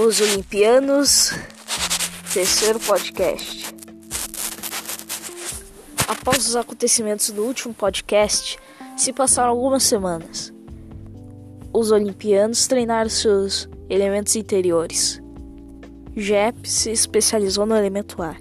[0.00, 1.32] Os Olimpianos,
[2.32, 3.74] terceiro podcast.
[6.06, 8.56] Após os acontecimentos do último podcast,
[8.96, 10.54] se passaram algumas semanas.
[11.72, 15.20] Os Olimpianos treinaram seus elementos interiores.
[16.16, 18.38] Jep se especializou no elemento ar,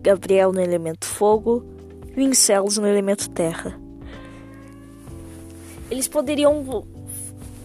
[0.00, 1.66] Gabriel no elemento fogo,
[2.14, 3.76] Vincelos no elemento terra.
[5.90, 6.86] Eles poderiam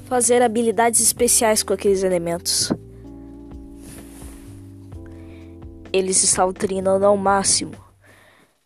[0.06, 2.74] fazer habilidades especiais com aqueles elementos.
[5.94, 7.74] Eles estavam treinando ao máximo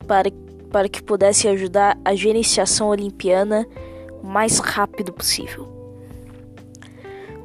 [0.08, 0.32] para,
[0.72, 3.68] para que pudessem ajudar a gerenciação olimpiana
[4.24, 5.68] o mais rápido possível.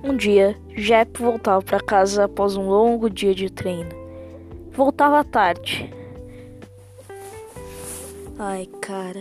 [0.05, 3.91] Um dia, Jep voltava para casa após um longo dia de treino.
[4.71, 5.93] Voltava tarde.
[8.39, 9.21] Ai, cara,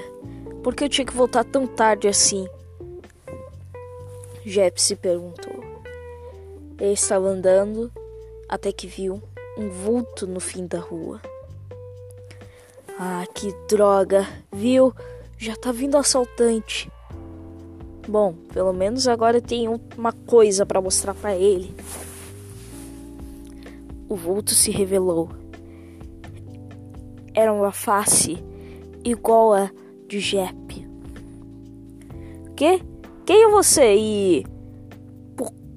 [0.63, 2.48] por que eu tinha que voltar tão tarde assim?
[4.43, 5.63] Jep se perguntou.
[6.79, 7.91] Ele estava andando
[8.49, 9.21] até que viu
[9.57, 11.21] um vulto no fim da rua.
[12.99, 14.27] Ah, que droga!
[14.52, 14.94] Viu?
[15.38, 16.91] Já tá vindo assaltante.
[18.07, 21.76] Bom, pelo menos agora eu tenho uma coisa para mostrar para ele.
[24.07, 25.29] O vulto se revelou.
[27.34, 28.44] Era uma face
[29.04, 29.72] igual a
[30.07, 30.88] de Jep.
[32.55, 32.84] Que?
[33.26, 33.96] Quem é você?
[33.96, 34.46] E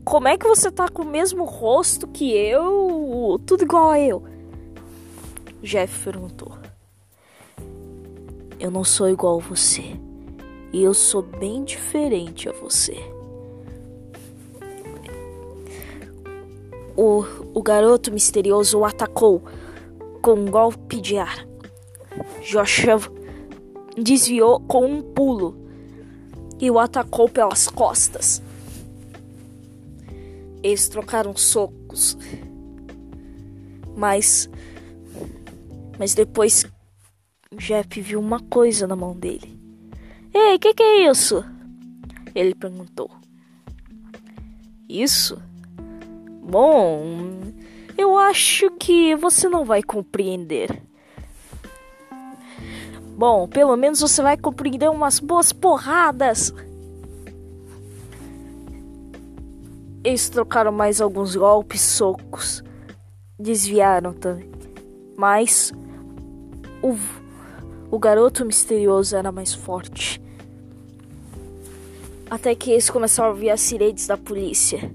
[0.05, 3.41] como é que você tá com o mesmo rosto que eu?
[3.47, 4.22] Tudo igual a eu.
[5.62, 6.58] Jeff perguntou.
[8.61, 9.98] Eu não sou igual a você.
[10.72, 12.96] E eu sou bem diferente a você.
[16.96, 17.24] O,
[17.55, 19.42] o garoto misterioso o atacou
[20.20, 21.46] com um golpe de ar.
[22.42, 23.00] Joshua
[23.96, 25.56] desviou com um pulo
[26.61, 28.42] e o atacou pelas costas.
[30.64, 32.16] Eles trocaram socos.
[33.94, 34.48] Mas.
[35.98, 36.64] Mas depois.
[37.58, 39.61] Jeff viu uma coisa na mão dele.
[40.33, 41.44] Ei, que que é isso?
[42.34, 43.11] Ele perguntou.
[44.89, 45.40] Isso?
[46.42, 47.52] Bom,
[47.96, 50.83] eu acho que você não vai compreender.
[53.16, 56.52] Bom, pelo menos você vai compreender umas boas porradas.
[60.04, 62.62] Eles trocaram mais alguns golpes, socos.
[63.38, 64.50] Desviaram também.
[65.16, 65.72] Mas
[66.82, 66.94] o,
[67.90, 70.20] o garoto misterioso era mais forte.
[72.30, 74.92] Até que eles começaram a ouvir as sirenes da polícia.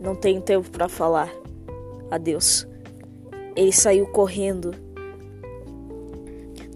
[0.00, 1.28] Não tenho tempo para falar.
[2.12, 2.64] Adeus.
[3.56, 4.72] Ele saiu correndo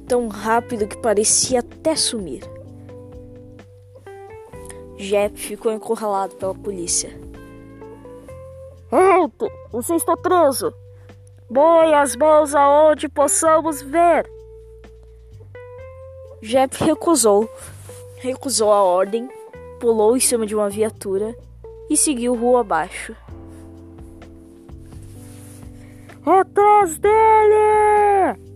[0.07, 2.43] tão rápido que parecia até sumir.
[4.97, 7.11] Jeff ficou encurralado pela polícia.
[8.91, 9.51] Alto!
[9.71, 10.73] Você está preso!
[11.51, 14.31] Boe as mãos aonde possamos ver!
[16.41, 17.49] Jeff recusou.
[18.19, 19.29] Recusou a ordem,
[19.81, 21.37] pulou em cima de uma viatura
[21.91, 23.15] e seguiu rua abaixo.
[26.25, 28.54] Atrás dele!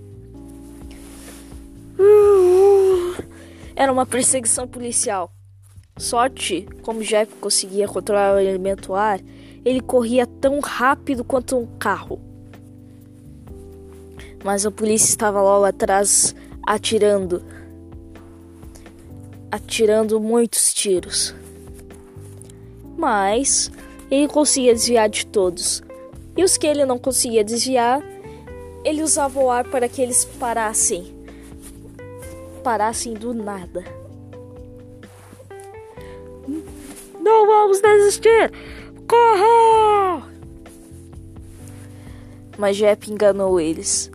[3.74, 5.32] Era uma perseguição policial.
[5.96, 9.20] Sorte, como Jeff conseguia controlar o elemento ar,
[9.64, 12.20] ele corria tão rápido quanto um carro.
[14.44, 16.34] Mas a polícia estava logo atrás,
[16.66, 17.42] atirando.
[19.50, 21.34] Atirando muitos tiros.
[22.96, 23.70] Mas
[24.10, 25.82] ele conseguia desviar de todos.
[26.36, 28.00] E os que ele não conseguia desviar,
[28.84, 31.17] ele usava o ar para que eles parassem
[32.68, 33.82] parassem do nada.
[37.18, 38.52] Não vamos desistir!
[39.08, 40.28] Corra!
[42.58, 44.10] Mas Jeff enganou eles.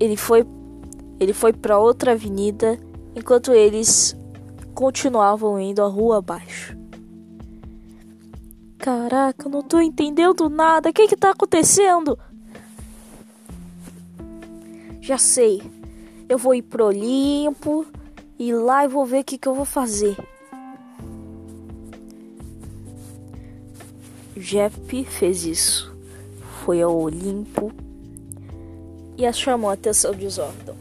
[0.00, 0.44] Ele foi
[1.20, 2.76] ele foi para outra avenida
[3.14, 4.16] enquanto eles
[4.74, 6.76] continuavam indo a rua abaixo.
[8.78, 10.90] Caraca, não tô entendendo nada.
[10.90, 12.18] O que que tá acontecendo?
[15.00, 15.79] Já sei.
[16.30, 17.84] Eu vou ir pro Olimpo
[18.38, 20.16] e lá eu vou ver o que, que eu vou fazer.
[24.36, 25.92] Jeff fez isso.
[26.64, 27.72] Foi ao Olimpo
[29.18, 30.76] e a chamou a atenção de Zordon.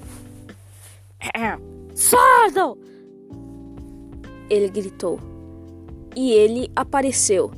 [1.98, 2.78] Zordon!
[4.52, 5.20] Ele gritou.
[6.16, 7.52] E ele apareceu,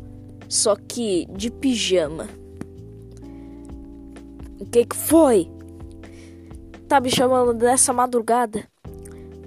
[0.48, 2.30] só que de pijama.
[4.62, 5.52] O que, que foi?
[6.92, 8.68] Tá me chamando dessa madrugada?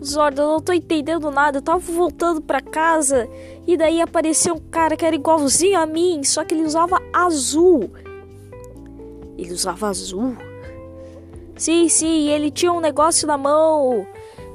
[0.02, 1.58] Zord, eu não tô entendendo nada.
[1.58, 3.29] Eu tava voltando pra casa
[3.67, 7.91] e daí apareceu um cara que era igualzinho a mim, só que ele usava azul.
[9.37, 10.35] Ele usava azul?
[11.55, 14.06] Sim, sim, ele tinha um negócio na mão.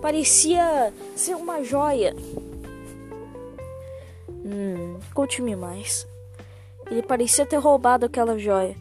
[0.01, 2.15] Parecia ser uma joia.
[4.27, 6.07] Hum, conte-me mais.
[6.89, 8.75] Ele parecia ter roubado aquela joia.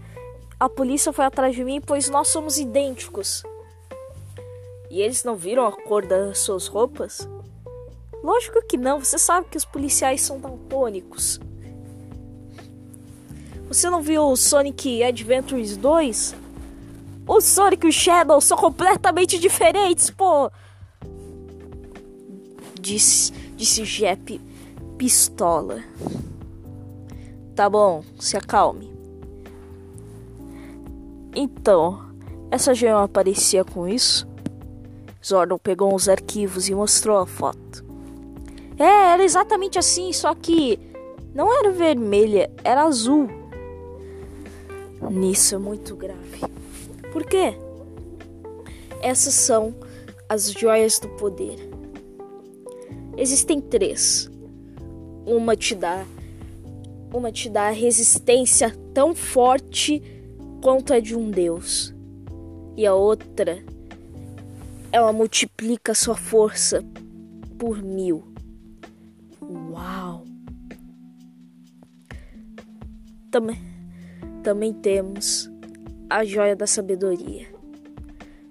[0.58, 3.44] A polícia foi atrás de mim, pois nós somos idênticos.
[4.90, 7.28] E eles não viram a cor das suas roupas?
[8.22, 11.40] Lógico que não, você sabe que os policiais são daltônicos.
[13.68, 16.34] Você não viu o Sonic Adventures 2?
[17.26, 20.50] O Sonic e o Shadow são completamente diferentes, pô!
[22.80, 24.40] Disse, disse Jep
[24.98, 25.82] pistola.
[27.54, 28.92] Tá bom, se acalme.
[31.34, 32.04] Então,
[32.50, 34.27] essa gema aparecia com isso?
[35.24, 37.84] Zordon pegou uns arquivos e mostrou a foto.
[38.78, 40.78] É, era exatamente assim, só que
[41.34, 43.28] não era vermelha, era azul.
[45.10, 46.40] Nisso é muito grave.
[47.12, 47.54] Por quê?
[49.00, 49.74] Essas são
[50.28, 51.58] as joias do poder.
[53.16, 54.30] Existem três.
[55.26, 56.04] Uma te dá
[57.12, 60.02] uma te dá resistência tão forte
[60.62, 61.94] quanto a de um deus.
[62.76, 63.62] E a outra
[64.90, 66.84] ela multiplica sua força
[67.58, 68.24] por mil.
[69.42, 70.24] Uau!
[73.30, 73.60] Também,
[74.42, 75.50] também temos
[76.08, 77.46] a joia da sabedoria.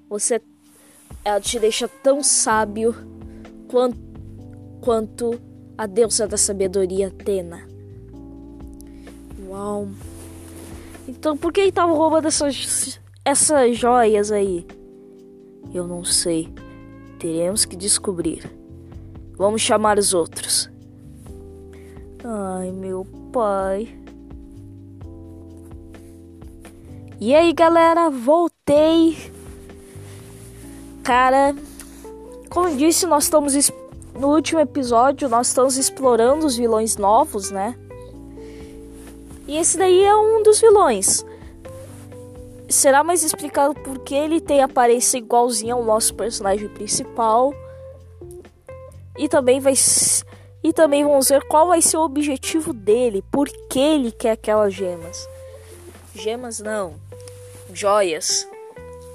[0.10, 0.42] Você,
[1.26, 2.94] ela te deixa tão sábio
[3.68, 3.98] quanto,
[4.82, 5.42] quanto
[5.78, 7.68] a deusa da sabedoria Atena.
[9.48, 9.90] Uau!
[11.08, 14.66] Então por que ele tava roubando essas, essas joias aí?
[15.74, 16.54] Eu não sei.
[17.20, 18.50] Teremos que descobrir.
[19.38, 20.70] Vamos chamar os outros.
[22.24, 23.96] Ai, meu pai.
[27.20, 29.18] E aí, galera, voltei.
[31.04, 31.56] Cara,
[32.50, 33.72] como disse, nós estamos
[34.14, 37.76] no último episódio, nós estamos explorando os vilões novos, né?
[39.48, 41.24] E esse daí é um dos vilões
[42.74, 47.54] será mais explicado porque ele tem aparência igualzinha ao nosso personagem principal.
[49.18, 49.74] E também vai
[50.64, 54.74] e também vamos ver qual vai ser o objetivo dele, por que ele quer aquelas
[54.74, 55.28] gemas.
[56.14, 56.96] Gemas não,
[57.74, 58.48] joias.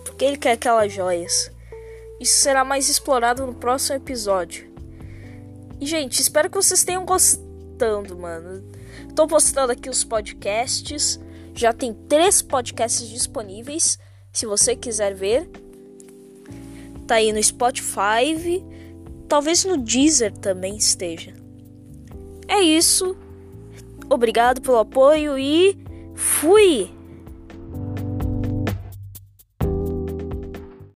[0.05, 1.51] Por que ele quer aquelas joias?
[2.19, 4.73] Isso será mais explorado no próximo episódio.
[5.81, 8.63] E gente, espero que vocês tenham gostando, mano.
[9.17, 11.19] Tô postando aqui os podcasts.
[11.55, 13.99] Já tem três podcasts disponíveis,
[14.33, 15.49] se você quiser ver.
[17.07, 18.65] Tá aí no Spotify,
[19.29, 21.35] talvez no Deezer também esteja.
[22.49, 23.17] É isso.
[24.09, 25.77] Obrigado pelo apoio e
[26.15, 26.91] fui!